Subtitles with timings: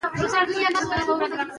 [0.03, 1.45] چې اېپوسه نه یې ارخوشي نه کي.